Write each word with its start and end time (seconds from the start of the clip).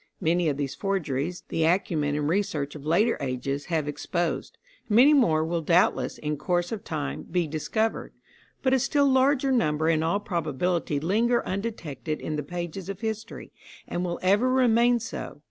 Many 0.19 0.49
of 0.49 0.57
these 0.57 0.73
forgeries 0.73 1.43
the 1.49 1.63
acumen 1.63 2.15
and 2.15 2.27
research 2.27 2.73
of 2.73 2.87
later 2.87 3.17
ages 3.21 3.65
have 3.65 3.87
exposed; 3.87 4.57
many 4.89 5.13
more 5.13 5.45
will 5.45 5.61
doubtless, 5.61 6.17
in 6.17 6.37
course 6.37 6.71
of 6.71 6.83
time, 6.83 7.21
be 7.29 7.45
discovered, 7.45 8.11
but 8.63 8.73
a 8.73 8.79
still 8.79 9.07
larger 9.07 9.51
number 9.51 9.89
in 9.89 10.01
all 10.01 10.19
probability 10.19 10.99
linger 10.99 11.45
undetected 11.45 12.19
in 12.19 12.35
the 12.35 12.41
pages 12.41 12.89
of 12.89 13.01
history, 13.01 13.51
and 13.87 14.03
will 14.03 14.17
ever 14.23 14.49
remain 14.49 14.99
so. 14.99 15.39